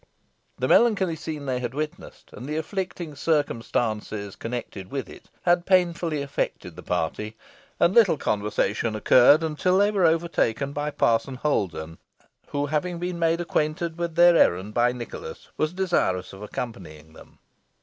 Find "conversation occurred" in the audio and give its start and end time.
8.17-9.43